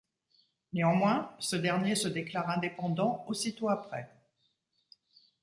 Néanmoins, 0.73 1.31
ce 1.37 1.55
dernier 1.55 1.93
se 1.93 2.07
déclare 2.07 2.49
indépendant 2.49 3.23
aussitôt 3.27 3.69
après. 3.69 4.09